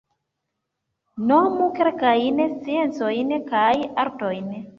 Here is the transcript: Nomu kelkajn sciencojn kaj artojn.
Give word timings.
Nomu 1.31 1.67
kelkajn 1.81 2.39
sciencojn 2.57 3.29
kaj 3.53 3.73
artojn. 4.07 4.51